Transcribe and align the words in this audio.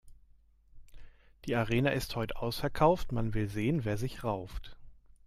Die 1.45 1.53
Arena 1.55 1.91
ist 1.91 2.15
heut' 2.15 2.35
ausverkauft, 2.35 3.11
man 3.11 3.35
will 3.35 3.47
sehen, 3.49 3.85
wer 3.85 3.99
sich 3.99 4.23
rauft. 4.23 4.75